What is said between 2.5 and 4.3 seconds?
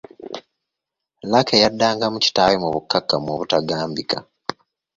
mu bukkakkamu obutagambika.